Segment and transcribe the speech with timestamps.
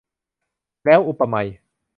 [0.85, 1.47] แล้ว อุปไมย